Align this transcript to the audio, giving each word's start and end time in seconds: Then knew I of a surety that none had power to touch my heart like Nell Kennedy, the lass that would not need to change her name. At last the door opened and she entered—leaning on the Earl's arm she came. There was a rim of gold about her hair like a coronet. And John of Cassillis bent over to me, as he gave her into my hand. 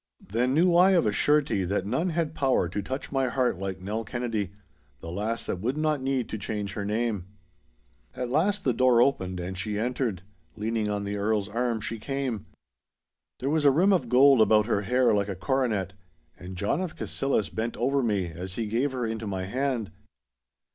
Then 0.31 0.55
knew 0.55 0.75
I 0.75 0.93
of 0.93 1.05
a 1.05 1.11
surety 1.11 1.63
that 1.63 1.85
none 1.85 2.09
had 2.09 2.33
power 2.33 2.67
to 2.67 2.81
touch 2.81 3.11
my 3.11 3.27
heart 3.27 3.59
like 3.59 3.81
Nell 3.81 4.03
Kennedy, 4.03 4.51
the 4.99 5.11
lass 5.11 5.45
that 5.45 5.59
would 5.61 5.77
not 5.77 6.01
need 6.01 6.27
to 6.29 6.39
change 6.39 6.73
her 6.73 6.83
name. 6.83 7.27
At 8.15 8.31
last 8.31 8.63
the 8.63 8.73
door 8.73 8.99
opened 8.99 9.39
and 9.39 9.55
she 9.55 9.77
entered—leaning 9.77 10.89
on 10.89 11.03
the 11.03 11.17
Earl's 11.17 11.49
arm 11.49 11.81
she 11.81 11.99
came. 11.99 12.47
There 13.41 13.51
was 13.51 13.63
a 13.63 13.69
rim 13.69 13.93
of 13.93 14.09
gold 14.09 14.41
about 14.41 14.65
her 14.65 14.81
hair 14.81 15.13
like 15.13 15.29
a 15.29 15.35
coronet. 15.35 15.93
And 16.35 16.57
John 16.57 16.81
of 16.81 16.95
Cassillis 16.95 17.49
bent 17.49 17.77
over 17.77 18.01
to 18.01 18.07
me, 18.07 18.25
as 18.31 18.55
he 18.55 18.65
gave 18.65 18.93
her 18.93 19.05
into 19.05 19.27
my 19.27 19.43
hand. 19.43 19.91